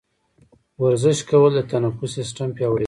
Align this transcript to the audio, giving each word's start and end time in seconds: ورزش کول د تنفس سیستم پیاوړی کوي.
ورزش 0.83 1.17
کول 1.29 1.51
د 1.55 1.59
تنفس 1.71 2.09
سیستم 2.17 2.47
پیاوړی 2.57 2.77
کوي. 2.77 2.79